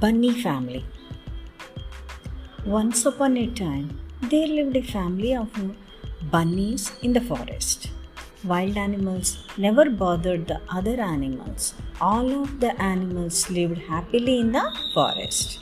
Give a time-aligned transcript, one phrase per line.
[0.00, 0.84] Bunny family.
[2.64, 3.86] Once upon a time,
[4.22, 5.48] there lived a family of
[6.30, 7.90] bunnies in the forest.
[8.44, 11.74] Wild animals never bothered the other animals.
[12.00, 15.58] All of the animals lived happily in the forest.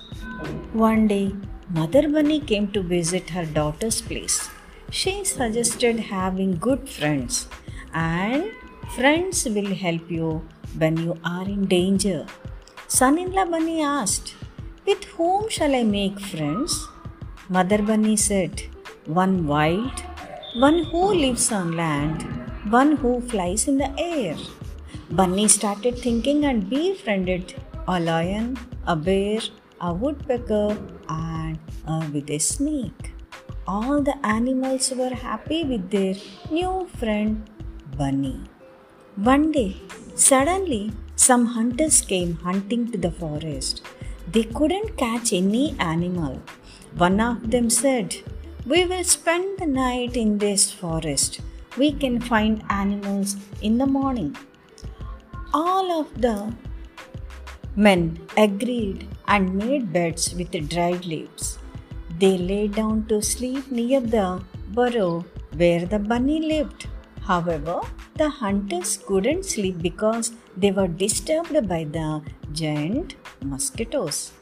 [0.73, 1.33] One day,
[1.71, 4.51] Mother Bunny came to visit her daughter's place.
[4.91, 7.47] She suggested having good friends,
[7.95, 8.53] and
[8.97, 10.47] friends will help you
[10.77, 12.27] when you are in danger.
[12.89, 14.35] Son in law Bunny asked,
[14.87, 16.87] With whom shall I make friends?
[17.49, 18.63] Mother Bunny said,
[19.07, 20.03] One wild,
[20.55, 22.23] one who lives on land,
[22.71, 24.37] one who flies in the air.
[25.11, 27.55] Bunny started thinking and befriended
[27.89, 28.57] a lion,
[28.87, 29.41] a bear,
[29.81, 30.77] a woodpecker,
[31.09, 33.13] and a with a snake.
[33.67, 36.15] All the animals were happy with their
[36.53, 37.51] new friend
[37.99, 38.41] Bunny.
[39.17, 39.77] One day,
[40.15, 43.83] suddenly, some hunters came hunting to the forest.
[44.31, 46.43] They couldn't catch any animal.
[46.97, 48.17] One of them said,
[48.67, 51.41] We will spend the night in this forest.
[51.79, 54.37] We can find animals in the morning.
[55.55, 56.55] All of the
[57.75, 61.59] men agreed and made beds with dried leaves.
[62.19, 66.89] They lay down to sleep near the burrow where the bunny lived.
[67.29, 67.81] However,
[68.15, 74.33] the hunters couldn't sleep because they were disturbed by the giant mosquitoes.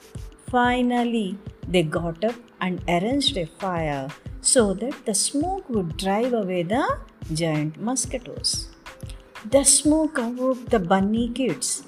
[0.50, 4.08] Finally, they got up and arranged a fire
[4.40, 6.84] so that the smoke would drive away the
[7.32, 8.68] giant mosquitoes.
[9.50, 11.84] The smoke awoke the bunny kids.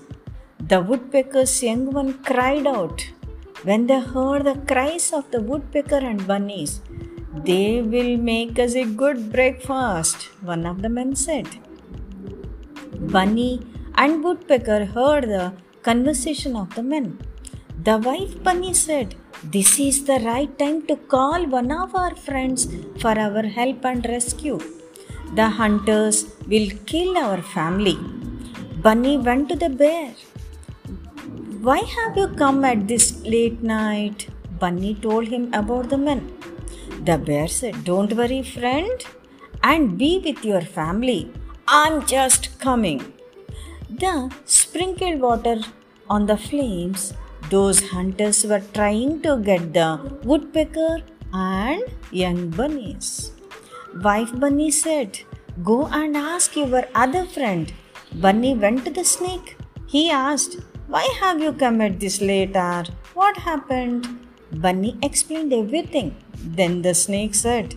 [0.58, 3.06] The woodpecker's young one cried out.
[3.64, 6.80] When they heard the cries of the woodpecker and bunnies,
[7.44, 11.46] they will make us a good breakfast, one of the men said.
[12.98, 13.60] Bunny
[13.94, 17.18] and Woodpecker heard the conversation of the men.
[17.82, 19.14] The wife Bunny said,
[19.44, 22.68] This is the right time to call one of our friends
[23.00, 24.58] for our help and rescue.
[25.34, 27.98] The hunters will kill our family.
[28.82, 30.14] Bunny went to the bear.
[31.60, 34.28] Why have you come at this late night?
[34.58, 36.35] Bunny told him about the men.
[37.06, 39.04] The bear said, Don't worry, friend,
[39.62, 41.30] and be with your family.
[41.68, 43.12] I'm just coming.
[43.88, 45.58] The sprinkled water
[46.10, 47.14] on the flames,
[47.48, 49.88] those hunters were trying to get the
[50.24, 51.02] woodpecker
[51.32, 53.30] and young bunnies.
[54.02, 55.20] Wife Bunny said,
[55.62, 57.72] Go and ask your other friend.
[58.14, 59.56] Bunny went to the snake.
[59.86, 62.84] He asked, Why have you come at this late hour?
[63.14, 64.25] What happened?
[64.64, 66.16] Bunny explained everything.
[66.58, 67.74] Then the snake said,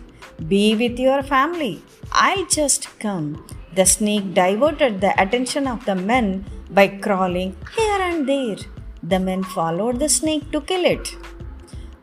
[0.48, 1.82] Be with your family.
[2.12, 3.44] I'll just come.
[3.74, 8.56] The snake diverted the attention of the men by crawling here and there.
[9.02, 11.16] The men followed the snake to kill it.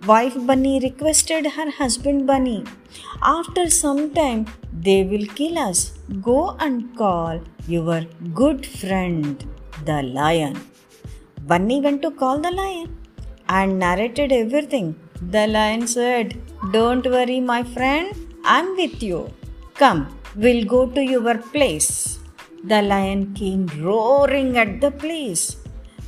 [0.05, 2.63] Wife Bunny requested her husband Bunny,
[3.21, 5.79] After some time, they will kill us.
[6.21, 8.01] Go and call your
[8.33, 9.43] good friend,
[9.85, 10.55] the lion.
[11.41, 12.95] Bunny went to call the lion
[13.49, 14.95] and narrated everything.
[15.21, 16.37] The lion said,
[16.71, 18.13] Don't worry, my friend,
[18.43, 19.31] I'm with you.
[19.75, 22.19] Come, we'll go to your place.
[22.63, 25.57] The lion came roaring at the place.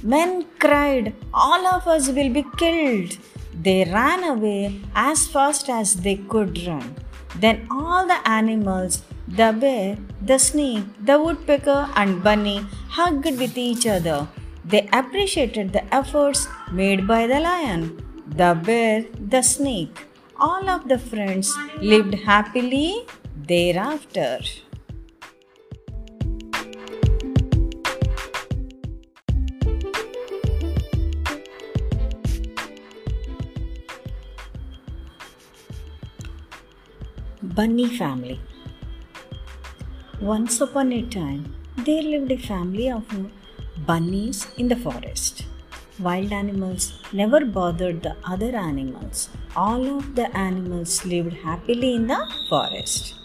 [0.02, 3.18] Men cried, All of us will be killed.
[3.54, 6.96] They ran away as fast as they could run.
[7.36, 13.86] Then all the animals, the bear, the snake, the woodpecker, and bunny hugged with each
[13.86, 14.28] other.
[14.70, 17.84] They appreciated the efforts made by the lion,
[18.28, 20.06] the bear, the snake.
[20.40, 24.42] All of the friends lived happily thereafter.
[37.42, 38.40] Bunny family.
[40.22, 43.04] Once upon a time, there lived a family of
[43.86, 45.46] bunnies in the forest.
[46.00, 49.30] Wild animals never bothered the other animals.
[49.56, 53.16] All of the animals lived happily in the forest.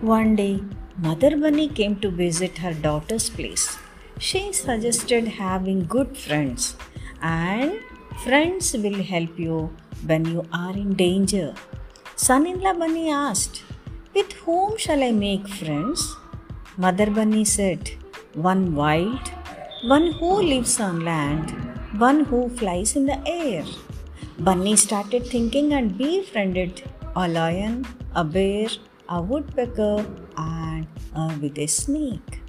[0.00, 0.60] One day,
[0.98, 3.78] Mother Bunny came to visit her daughter's place.
[4.18, 6.76] She suggested having good friends,
[7.22, 7.78] and
[8.24, 9.70] friends will help you
[10.04, 11.54] when you are in danger.
[12.16, 13.62] Son in law Bunny asked,
[14.14, 16.16] With whom shall I make friends?
[16.76, 17.92] Mother Bunny said,
[18.34, 19.30] One wild,
[19.82, 21.52] one who lives on land,
[21.98, 23.64] one who flies in the air.
[24.38, 26.82] Bunny started thinking and befriended
[27.16, 28.68] a lion, a bear,
[29.08, 30.04] a woodpecker,
[30.36, 30.86] and
[31.16, 32.40] uh, with a snake.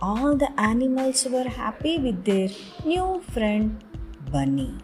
[0.00, 2.50] All the animals were happy with their
[2.84, 3.82] new friend
[4.30, 4.74] Bunny.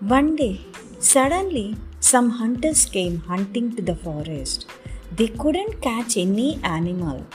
[0.00, 0.60] One day,
[1.00, 4.66] suddenly, some hunters came hunting to the forest.
[5.14, 7.26] They couldn't catch any animal.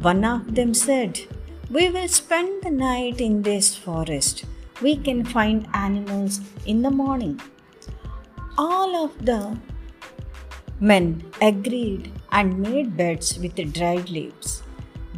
[0.00, 1.20] One of them said,
[1.68, 4.44] We will spend the night in this forest.
[4.80, 7.40] We can find animals in the morning.
[8.56, 9.58] All of the
[10.78, 14.62] men agreed and made beds with dried leaves.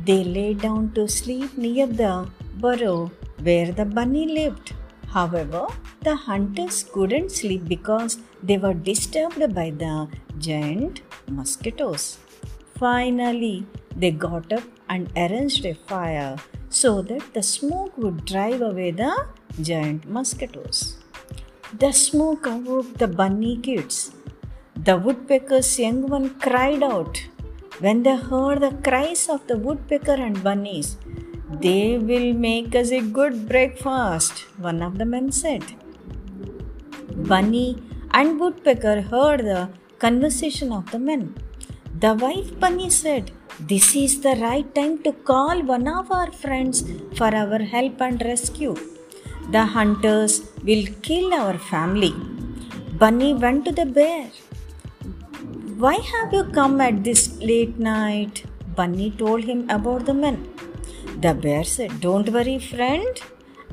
[0.06, 3.12] They lay down to sleep near the burrow
[3.42, 4.72] where the bunny lived.
[5.08, 5.66] However,
[6.00, 10.08] the hunters couldn't sleep because they were disturbed by the
[10.38, 12.16] giant mosquitoes.
[12.78, 16.36] Finally, they got up and arranged a fire
[16.68, 19.12] so that the smoke would drive away the
[19.60, 20.96] giant mosquitoes.
[21.78, 24.12] The smoke awoke the bunny kids.
[24.76, 27.22] The woodpecker's young one cried out.
[27.80, 30.96] When they heard the cries of the woodpecker and bunnies,
[31.50, 35.64] they will make us a good breakfast, one of the men said.
[37.30, 37.82] Bunny
[38.12, 39.68] and Woodpecker heard the
[39.98, 41.34] conversation of the men.
[41.98, 46.84] The wife Bunny said, This is the right time to call one of our friends
[47.16, 48.76] for our help and rescue.
[49.50, 52.14] The hunters will kill our family.
[53.00, 54.30] Bunny went to the bear.
[55.76, 58.44] Why have you come at this late night?
[58.76, 60.48] Bunny told him about the men.
[61.20, 63.20] The bear said, Don't worry, friend,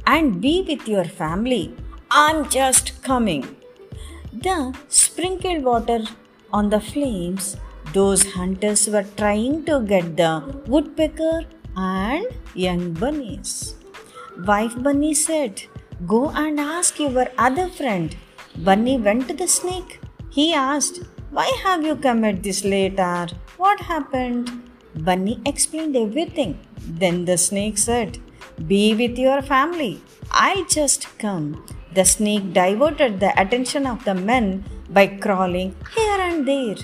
[0.08, 1.76] and be with your family.
[2.10, 3.56] I'm just coming.
[4.34, 6.00] The sprinkled water
[6.52, 7.56] on the flames.
[7.96, 10.32] Those hunters were trying to get the
[10.68, 11.46] woodpecker
[11.78, 13.76] and young bunnies.
[14.48, 15.62] Wife Bunny said,
[16.06, 18.16] Go and ask your other friend.
[18.58, 20.00] Bunny went to the snake.
[20.30, 21.00] He asked,
[21.32, 23.28] Why have you come at this late hour?
[23.56, 24.52] What happened?
[24.96, 26.60] Bunny explained everything.
[27.04, 28.18] Then the snake said,
[28.68, 30.02] Be with your family.
[30.32, 31.66] I just come.
[31.94, 36.76] The snake diverted the attention of the men by crawling here and there.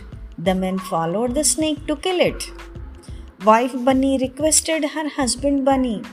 [0.45, 2.51] The men followed the snake to kill it.
[3.45, 6.03] Wife Bunny requested her husband Bunny,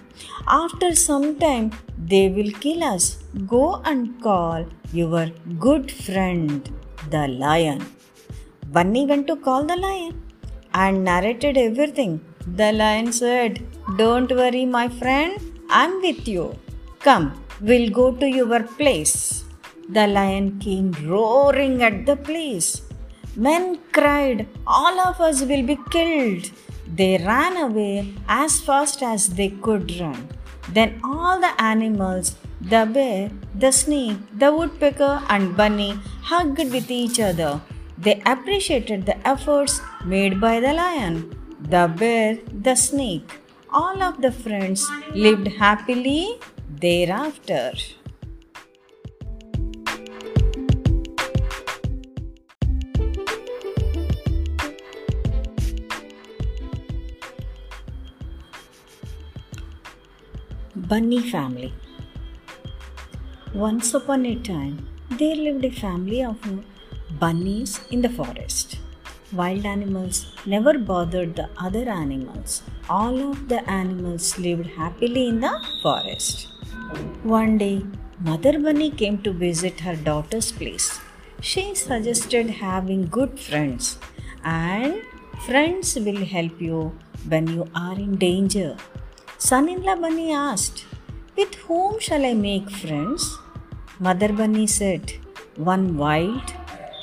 [0.46, 1.72] After some time,
[2.12, 3.19] they will kill us.
[3.46, 5.26] Go and call your
[5.58, 6.70] good friend,
[7.10, 7.84] the lion.
[8.76, 10.22] Bunny went to call the lion
[10.75, 12.20] and narrated everything.
[12.46, 13.62] The lion said,
[13.96, 15.38] don't worry, my friend,
[15.70, 16.58] I'm with you.
[17.00, 19.44] Come, we'll go to your place.
[19.88, 22.82] The lion came roaring at the place.
[23.46, 26.50] Men cried, All of us will be killed.
[27.00, 30.29] They ran away as fast as they could run.
[30.76, 35.93] Then all the animals, the bear, the snake, the woodpecker, and bunny
[36.31, 37.61] hugged with each other.
[37.96, 41.17] They appreciated the efforts made by the lion,
[41.61, 43.38] the bear, the snake,
[43.70, 46.40] all of the friends lived happily
[46.87, 47.73] thereafter.
[60.90, 61.70] Bunny Family
[63.52, 64.76] Once upon a time,
[65.11, 66.38] there lived a family of
[67.23, 68.79] bunnies in the forest.
[69.40, 72.62] Wild animals never bothered the other animals.
[72.88, 75.52] All of the animals lived happily in the
[75.83, 76.47] forest.
[77.23, 77.85] One day,
[78.21, 81.00] Mother Bunny came to visit her daughter's place.
[81.42, 83.99] She suggested having good friends,
[84.42, 85.02] and
[85.49, 86.80] friends will help you
[87.28, 88.76] when you are in danger.
[89.47, 90.85] Son in law Bunny asked,
[91.37, 93.38] With whom shall I make friends?
[94.00, 95.12] Mother Bunny said,
[95.54, 96.50] One wild,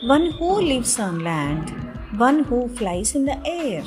[0.03, 1.69] one who lives on land,
[2.17, 3.85] one who flies in the air.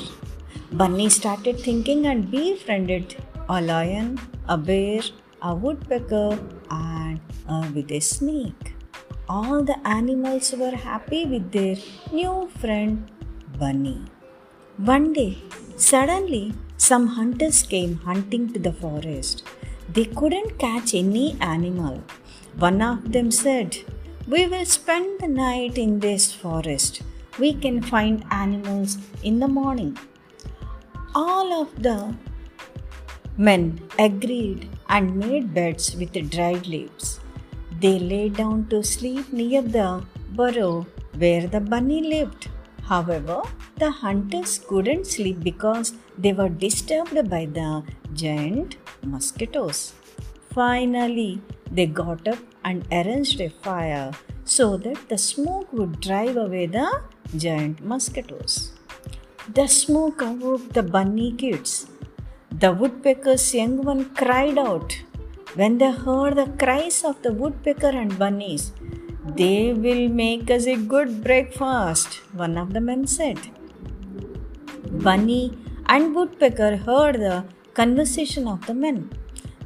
[0.71, 5.01] Bunny started thinking and befriended a lion, a bear,
[5.43, 6.39] a woodpecker,
[6.71, 8.73] and a with a snake.
[9.27, 11.77] All the animals were happy with their
[12.11, 13.11] new friend
[13.59, 14.01] Bunny.
[14.85, 15.37] One day,
[15.75, 19.43] suddenly, some hunters came hunting to the forest.
[19.91, 22.01] They couldn't catch any animal.
[22.57, 23.75] One of them said,
[24.25, 27.01] We will spend the night in this forest
[27.37, 29.97] we can find animals in the morning.
[31.13, 32.15] All of the
[33.35, 37.19] men agreed and made beds with dried leaves.
[37.81, 42.47] They lay down to sleep near the burrow where the bunny lived.
[42.89, 43.41] However,
[43.77, 49.93] the hunters couldn't sleep because they were disturbed by the giant mosquitoes.
[50.55, 51.41] Finally,
[51.71, 54.11] they got up and arranged a fire
[54.43, 56.89] so that the smoke would drive away the
[57.37, 58.71] giant mosquitoes.
[59.53, 61.87] The smoke awoke the bunny kids.
[62.51, 64.97] The woodpecker's young one cried out.
[65.53, 68.71] When they heard the cries of the woodpecker and bunnies,
[69.35, 73.39] They will make us a good breakfast, one of the men said.
[74.91, 75.57] Bunny
[75.87, 79.11] and Woodpecker heard the conversation of the men.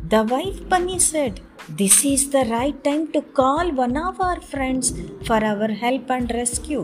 [0.09, 1.39] The wife Bunny said,
[1.69, 4.93] This is the right time to call one of our friends
[5.25, 6.83] for our help and rescue.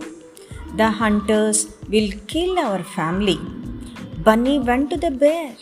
[0.78, 3.40] The hunters will kill our family.
[4.24, 5.56] Bunny went to the bear.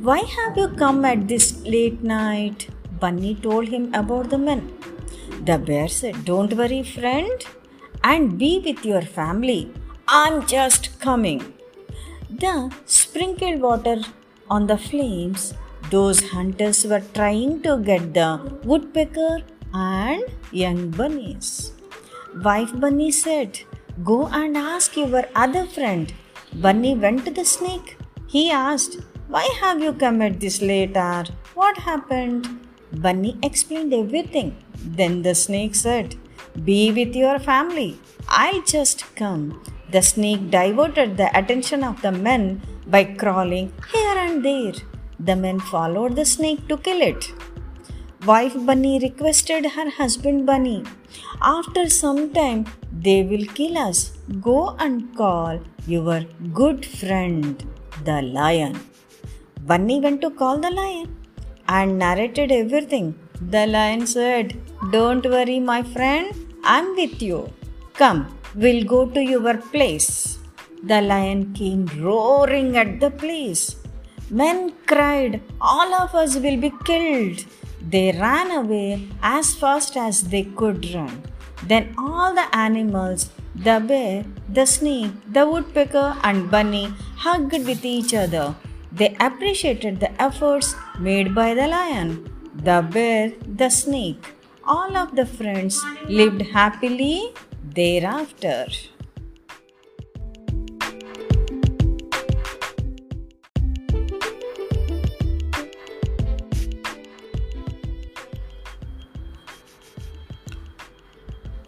[0.00, 2.68] Why have you come at this late night?
[3.00, 4.72] Bunny told him about the men.
[5.48, 7.44] The bear said, Don't worry, friend,
[8.04, 9.72] and be with your family.
[10.06, 11.54] I'm just coming.
[12.28, 13.96] The sprinkled water
[14.50, 15.54] on the flames
[15.90, 18.30] those hunters were trying to get the
[18.62, 19.38] woodpecker
[19.72, 21.72] and young bunnies.
[22.44, 23.60] Wife Bunny said,
[24.04, 26.12] Go and ask your other friend.
[26.52, 27.96] Bunny went to the snake.
[28.26, 31.24] He asked, Why have you come at this late hour?
[31.54, 32.67] What happened?
[32.92, 34.56] Bunny explained everything.
[34.82, 36.16] Then the snake said,
[36.64, 37.98] Be with your family.
[38.28, 39.62] I'll just come.
[39.90, 44.74] The snake diverted the attention of the men by crawling here and there.
[45.20, 47.32] The men followed the snake to kill it.
[48.26, 50.84] Wife Bunny requested her husband Bunny,
[51.40, 54.18] After some time, they will kill us.
[54.40, 57.64] Go and call your good friend,
[58.04, 58.80] the lion.
[59.64, 61.18] Bunny went to call the lion
[61.68, 63.18] and narrated everything.
[63.40, 64.56] The lion said,
[64.90, 66.34] Don't worry, my friend,
[66.64, 67.52] I'm with you.
[67.94, 70.38] Come, we'll go to your place.
[70.82, 73.76] The lion came roaring at the place.
[74.30, 77.44] Men cried, All of us will be killed.
[77.80, 81.22] They ran away as fast as they could run.
[81.64, 88.14] Then all the animals, the bear, the snake, the woodpecker, and bunny hugged with each
[88.14, 88.54] other.
[88.90, 94.34] They appreciated the efforts made by the lion, the bear, the snake.
[94.64, 98.66] All of the friends lived happily thereafter.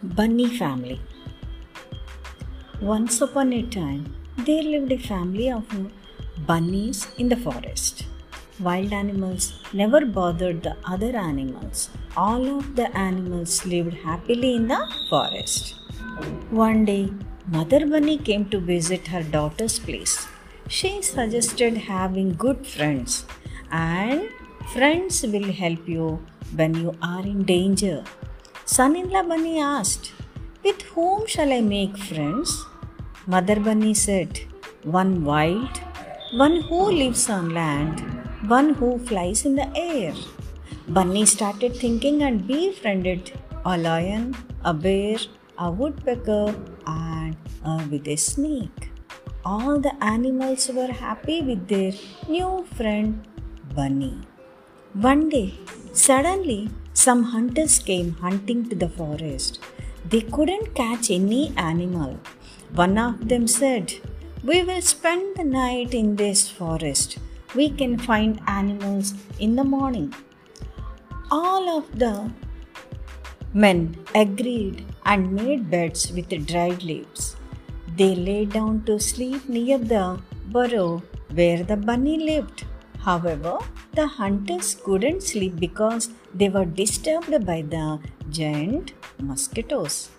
[0.03, 0.99] Bunny family.
[2.81, 5.65] Once upon a time, there lived a family of
[6.51, 8.05] bunnies in the forest.
[8.67, 9.43] Wild animals
[9.81, 11.89] never bothered the other animals.
[12.23, 15.75] All of the animals lived happily in the forest.
[16.65, 17.03] One day,
[17.55, 20.15] Mother Bunny came to visit her daughter's place.
[20.77, 23.13] She suggested having good friends,
[23.71, 24.29] and
[24.73, 26.07] friends will help you
[26.59, 27.97] when you are in danger.
[28.75, 30.11] Son in law Bunny asked,
[30.65, 32.51] With whom shall I make friends?
[33.35, 34.41] Mother Bunny said,
[34.99, 35.81] One wild,
[36.31, 37.99] one who lives on land,
[38.47, 40.13] one who flies in the air.
[40.87, 43.33] Bunny started thinking and befriended
[43.65, 45.17] a lion, a bear,
[45.57, 46.55] a woodpecker,
[46.87, 47.35] and
[47.65, 48.91] uh, with a snake.
[49.43, 51.91] All the animals were happy with their
[52.29, 53.27] new friend
[53.75, 54.21] Bunny.
[54.93, 55.55] One day,
[55.91, 59.59] suddenly, some hunters came hunting to the forest.
[60.05, 62.19] They couldn't catch any animal.
[62.73, 63.95] One of them said,
[64.43, 67.19] We will spend the night in this forest.
[67.53, 70.15] We can find animals in the morning.
[71.29, 72.31] All of the
[73.53, 77.35] men agreed and made beds with dried leaves.
[77.95, 82.65] They lay down to sleep near the burrow where the bunny lived.
[82.97, 83.59] However,
[83.93, 87.99] the hunters couldn't sleep because they were disturbed by the
[88.31, 90.09] giant mosquitoes.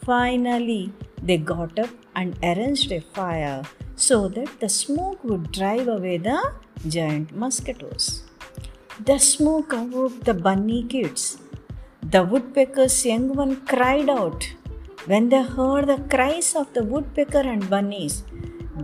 [0.00, 0.92] Finally,
[1.22, 3.62] they got up and arranged a fire
[3.94, 6.38] so that the smoke would drive away the
[6.94, 8.06] giant mosquitoes.
[9.08, 11.38] The smoke awoke the bunny kids.
[12.14, 14.52] The woodpecker's young one cried out.
[15.10, 18.24] When they heard the cries of the woodpecker and bunnies,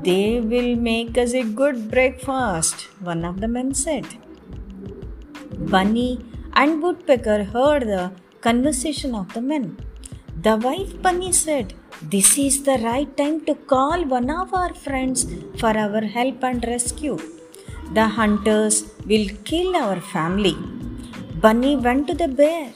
[0.08, 4.06] they will make us a good breakfast, one of the men said.
[5.74, 6.10] Bunny
[6.54, 9.78] and Woodpecker heard the conversation of the men.
[10.46, 15.26] The wife Bunny said, This is the right time to call one of our friends
[15.58, 17.18] for our help and rescue.
[17.92, 20.56] The hunters will kill our family.
[21.40, 22.72] Bunny went to the bear.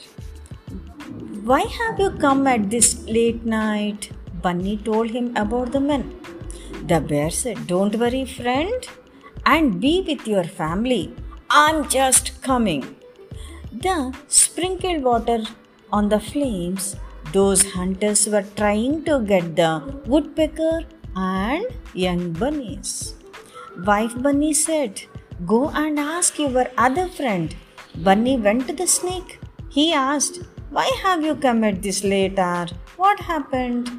[1.44, 4.11] Why have you come at this late night?
[4.42, 6.14] Bunny told him about the men.
[6.87, 8.87] The bear said, Don't worry, friend,
[9.44, 11.14] and be with your family.
[11.49, 12.96] I'm just coming.
[13.73, 15.44] The sprinkled water
[15.92, 16.96] on the flames,
[17.36, 19.70] those hunters were trying to get the
[20.12, 20.76] woodpecker
[21.16, 21.66] and
[22.04, 23.14] young bunnies.
[23.88, 25.02] Wife Bunny said,
[25.44, 27.54] Go and ask your other friend.
[28.06, 29.38] Bunny went to the snake.
[29.68, 30.38] He asked,
[30.70, 32.68] Why have you come at this late hour?
[32.96, 33.90] What happened?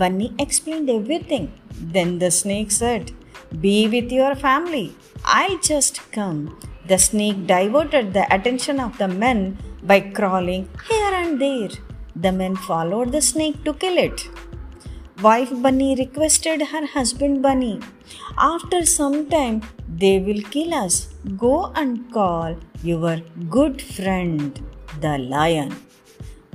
[0.00, 1.52] Bunny explained everything.
[1.94, 3.12] Then the snake said,
[3.60, 4.88] Be with your family.
[5.24, 6.40] I'll just come.
[6.88, 11.70] The snake diverted the attention of the men by crawling here and there.
[12.16, 14.28] The men followed the snake to kill it.
[15.22, 17.78] Wife Bunny requested her husband Bunny,
[18.38, 19.62] After some time,
[20.02, 21.08] they will kill us.
[21.36, 23.18] Go and call your
[23.50, 24.58] good friend,
[25.00, 25.76] the lion.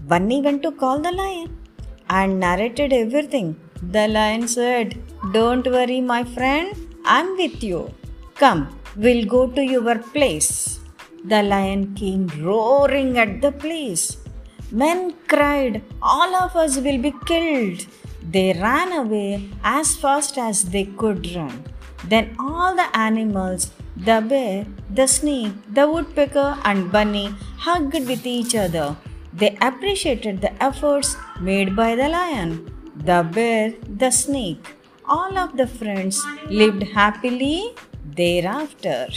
[0.01, 1.55] Bunny went to call the lion
[2.09, 3.55] and narrated everything.
[3.81, 4.97] The lion said,
[5.31, 7.93] Don't worry, my friend, I'm with you.
[8.35, 10.79] Come, we'll go to your place.
[11.23, 14.17] The lion came roaring at the place.
[14.81, 17.85] Men cried, All of us will be killed.
[18.33, 21.63] They ran away as fast as they could run.
[22.11, 27.27] Then all the animals, the bear, the snake, the woodpecker, and bunny
[27.65, 28.97] hugged with each other.
[29.31, 32.51] They appreciated the efforts made by the lion,
[33.09, 34.75] the bear, the snake.
[35.07, 39.07] All of the friends lived happily thereafter.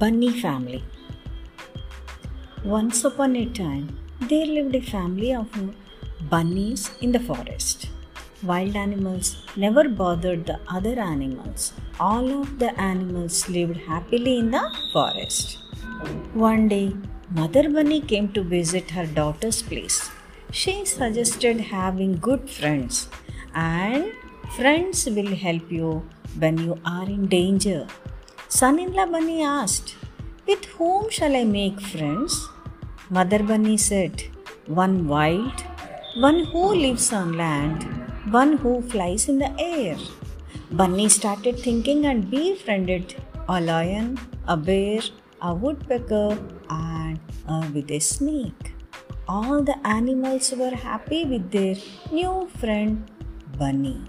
[0.00, 0.82] Bunny family.
[2.64, 3.98] Once upon a time,
[4.30, 5.48] there lived a family of
[6.30, 7.90] bunnies in the forest.
[8.42, 11.74] Wild animals never bothered the other animals.
[12.08, 14.64] All of the animals lived happily in the
[14.94, 15.58] forest.
[16.32, 16.96] One day,
[17.30, 20.10] Mother Bunny came to visit her daughter's place.
[20.50, 23.08] She suggested having good friends,
[23.54, 24.12] and
[24.56, 27.86] friends will help you when you are in danger.
[28.58, 29.94] Son in law Bunny asked,
[30.44, 32.48] With whom shall I make friends?
[33.08, 34.24] Mother Bunny said,
[34.66, 35.60] One wild,
[36.16, 37.84] one who lives on land,
[38.38, 39.96] one who flies in the air.
[40.72, 43.14] Bunny started thinking and befriended
[43.48, 45.00] a lion, a bear,
[45.40, 46.36] a woodpecker,
[46.68, 48.72] and a with a snake.
[49.28, 51.76] All the animals were happy with their
[52.10, 53.08] new friend
[53.56, 54.00] Bunny.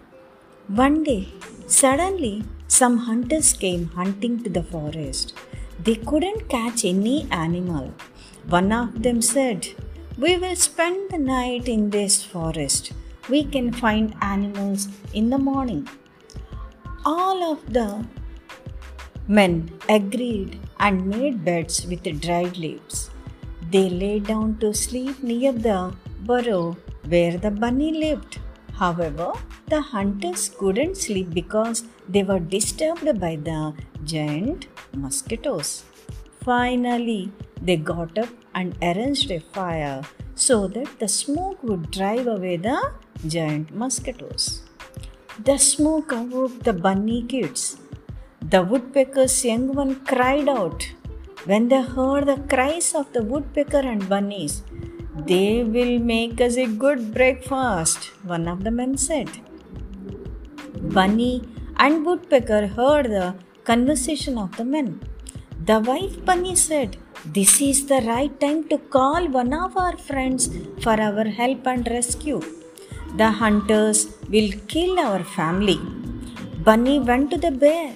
[0.75, 1.27] One day,
[1.67, 5.33] suddenly, some hunters came hunting to the forest.
[5.83, 7.93] They couldn't catch any animal.
[8.47, 9.67] One of them said,
[10.17, 12.93] We will spend the night in this forest.
[13.27, 15.89] We can find animals in the morning.
[17.03, 18.05] All of the
[19.27, 23.09] men agreed and made beds with dried leaves.
[23.71, 26.77] They lay down to sleep near the burrow
[27.09, 28.39] where the bunny lived.
[28.81, 29.33] However,
[29.71, 34.67] the hunters couldn't sleep because they were disturbed by the giant
[35.03, 35.83] mosquitoes.
[36.43, 40.01] Finally, they got up and arranged a fire
[40.33, 42.79] so that the smoke would drive away the
[43.27, 44.63] giant mosquitoes.
[45.47, 47.77] The smoke awoke the bunny kids.
[48.53, 50.89] The woodpecker's young one cried out.
[51.45, 54.63] When they heard the cries of the woodpecker and bunnies,
[55.15, 59.29] they will make us a good breakfast, one of the men said.
[60.81, 61.43] Bunny
[61.75, 65.01] and Woodpecker heard the conversation of the men.
[65.65, 66.95] The wife Bunny said,
[67.25, 70.49] This is the right time to call one of our friends
[70.81, 72.41] for our help and rescue.
[73.17, 75.79] The hunters will kill our family.
[76.63, 77.95] Bunny went to the bear.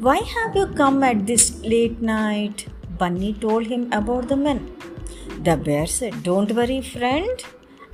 [0.00, 2.68] Why have you come at this late night?
[2.96, 4.77] Bunny told him about the men.
[5.40, 7.44] The bear said, Don't worry, friend,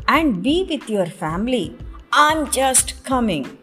[0.09, 1.77] and be with your family.
[2.11, 3.59] I'm just coming.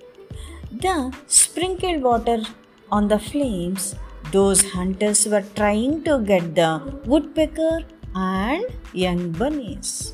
[0.71, 2.43] The sprinkled water
[2.91, 3.95] on the flames,
[4.31, 7.79] those hunters were trying to get the woodpecker
[8.13, 10.13] and young bunnies.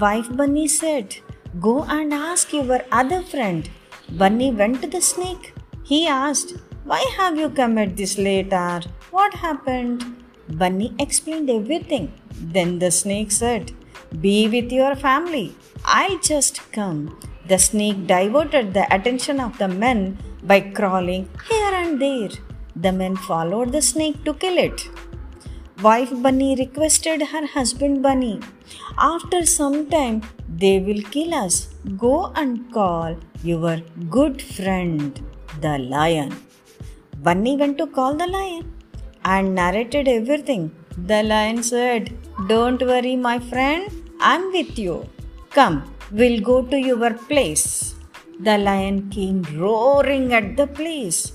[0.00, 1.16] Wife Bunny said,
[1.60, 3.68] Go and ask your other friend.
[4.10, 5.52] Bunny went to the snake.
[5.84, 6.54] He asked,
[6.84, 8.80] Why have you come at this late hour?
[9.10, 10.04] What happened?
[10.48, 12.12] Bunny explained everything.
[12.40, 13.72] Then the snake said,
[14.20, 15.54] Be with your family.
[15.84, 17.18] I'll just come.
[17.48, 22.30] The snake diverted the attention of the men by crawling here and there.
[22.74, 24.88] The men followed the snake to kill it.
[25.82, 28.40] Wife Bunny requested her husband Bunny,
[28.98, 31.68] After some time, they will kill us.
[31.98, 33.76] Go and call your
[34.08, 35.20] good friend,
[35.60, 36.34] the lion.
[37.18, 38.72] Bunny went to call the lion
[39.24, 40.74] and narrated everything.
[40.96, 42.16] The lion said,
[42.48, 45.06] Don't worry, my friend, I'm with you.
[45.50, 47.94] Come, we'll go to your place.
[48.40, 51.32] The lion came roaring at the place.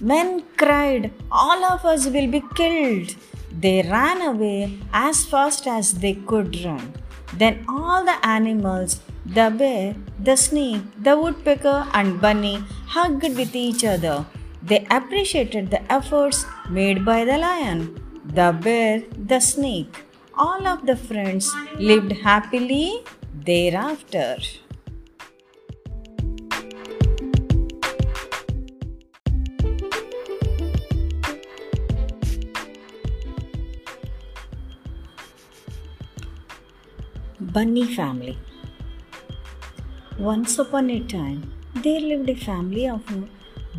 [0.00, 3.14] Men cried, All of us will be killed.
[3.50, 6.92] They ran away as fast as they could run.
[7.34, 13.84] Then all the animals The bear, the snake, the woodpecker, and bunny hugged with each
[13.84, 14.24] other.
[14.62, 18.00] They appreciated the efforts made by the lion,
[18.34, 20.04] the bear, the snake.
[20.36, 24.36] All of the friends lived happily thereafter.
[37.40, 38.38] Bunny family.
[40.18, 43.02] Once upon a time, there lived a family of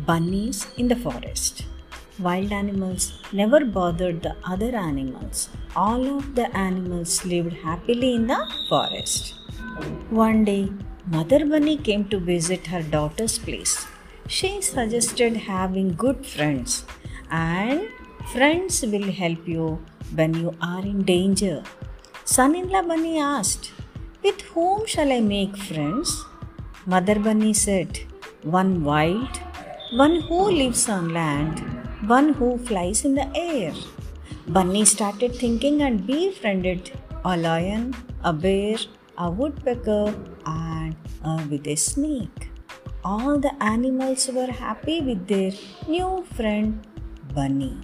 [0.04, 1.64] bunnies in the forest.
[2.24, 5.48] Wild animals never bothered the other animals.
[5.74, 9.34] All of the animals lived happily in the forest.
[10.10, 10.70] One day,
[11.06, 13.86] Mother Bunny came to visit her daughter's place.
[14.28, 16.84] She suggested having good friends,
[17.30, 17.88] and
[18.32, 21.62] friends will help you when you are in danger.
[22.24, 23.72] Son in law Bunny asked,
[24.22, 26.24] With whom shall I make friends?
[26.86, 28.00] Mother Bunny said,
[28.42, 29.40] One wild,
[29.90, 33.72] one who lives on land, one who flies in the air.
[34.48, 36.90] Bunny started thinking and befriended
[37.24, 38.76] a lion, a bear,
[39.16, 40.12] a woodpecker,
[40.44, 42.48] and uh, with a snake.
[43.04, 45.52] All the animals were happy with their
[45.88, 46.84] new friend
[47.34, 47.78] Bunny.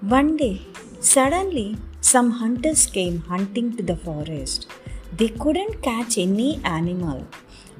[0.00, 0.62] One day,
[1.00, 4.68] suddenly, some hunters came hunting to the forest.
[5.12, 7.26] They couldn't catch any animal.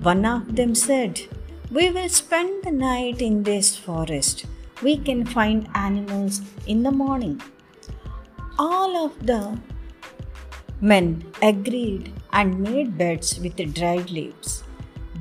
[0.02, 1.20] One of them said,
[1.70, 4.46] We will spend the night in this forest.
[4.83, 7.40] We can find animals in the morning.
[8.59, 9.59] All of the
[10.81, 14.64] men agreed and made beds with dried leaves.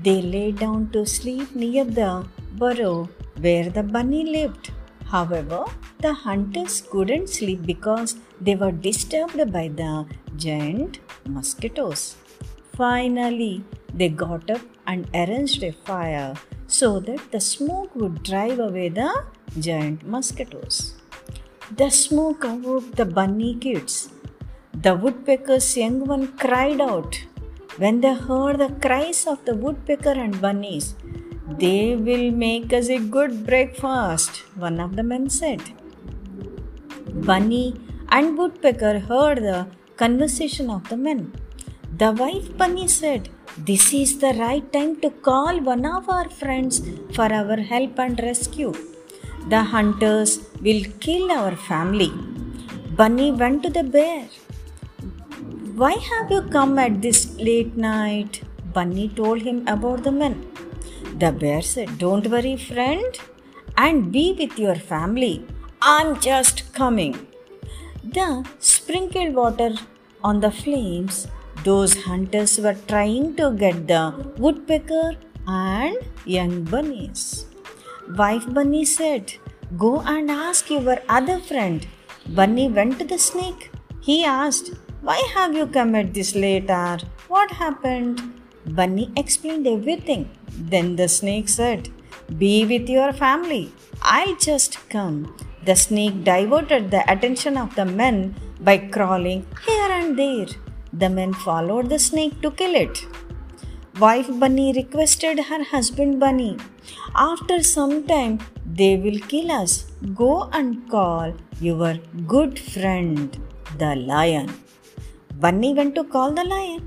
[0.04, 4.72] They lay down to sleep near the burrow where the bunny lived.
[5.06, 5.66] However,
[6.00, 10.06] the hunters couldn't sleep because they were disturbed by the
[10.38, 12.16] giant mosquitoes.
[12.78, 16.36] Finally, they got up and arranged a fire
[16.68, 19.12] so that the smoke would drive away the
[19.58, 20.96] giant mosquitoes.
[21.76, 24.10] The smoke awoke the bunny kids.
[24.74, 27.22] The woodpecker's young one cried out.
[27.78, 30.96] When they heard the cries of the woodpecker and bunnies,
[31.58, 35.62] they will make us a good breakfast, one of the men said.
[37.30, 37.76] Bunny
[38.10, 41.34] and Woodpecker heard the conversation of the men.
[41.98, 46.82] The wife Bunny said, This is the right time to call one of our friends
[47.14, 48.74] for our help and rescue.
[49.48, 52.12] The hunters will kill our family.
[52.96, 54.28] Bunny went to the bear.
[55.76, 58.42] Why have you come at this late night?
[58.74, 60.46] Bunny told him about the men.
[61.18, 63.20] The bear said, Don't worry, friend,
[63.78, 65.46] and be with your family.
[65.82, 67.28] I'm just coming.
[68.04, 69.72] The sprinkled water
[70.24, 71.28] on the flames,
[71.64, 75.16] those hunters were trying to get the woodpecker
[75.48, 77.49] and young bunnies.
[78.18, 79.34] Wife Bunny said,
[79.78, 81.86] Go and ask your other friend.
[82.28, 83.70] Bunny went to the snake.
[84.02, 86.98] He asked, Why have you come at this late hour?
[87.28, 88.42] What happened?
[88.66, 90.28] Bunny explained everything.
[90.52, 91.90] Then the snake said,
[92.40, 93.72] Be with your family.
[94.02, 95.36] I'll just come.
[95.66, 100.48] The snake diverted the attention of the men by crawling here and there.
[100.92, 103.06] The men followed the snake to kill it.
[104.02, 106.56] Wife Bunny requested her husband Bunny,
[107.16, 108.40] After some time,
[108.80, 109.72] they will kill us.
[110.16, 111.96] Go and call your
[112.34, 113.38] good friend,
[113.78, 114.48] the lion.
[115.44, 116.82] Bunny went to call the lion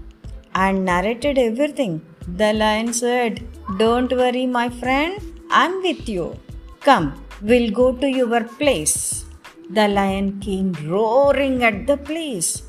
[0.55, 2.01] and narrated everything.
[2.27, 3.43] The lion said,
[3.79, 5.21] Don't worry, my friend,
[5.51, 6.39] I'm with you.
[6.81, 7.07] Come,
[7.43, 9.27] we'll go to your place.
[9.69, 12.63] The lion came roaring at the place.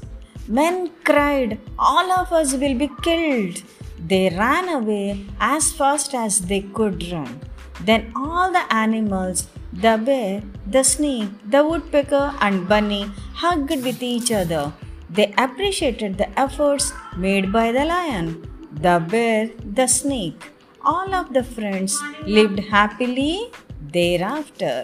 [0.49, 3.61] Men cried, All of us will be killed.
[4.05, 7.39] They ran away as fast as they could run.
[7.81, 14.31] Then all the animals, the bear, the snake, the woodpecker, and bunny hugged with each
[14.31, 14.73] other.
[15.09, 18.27] They appreciated the efforts made by the lion,
[18.71, 20.51] the bear, the snake.
[20.83, 24.83] All of the friends lived happily thereafter.